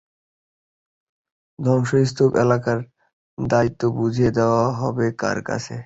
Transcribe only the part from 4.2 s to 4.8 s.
দেওয়া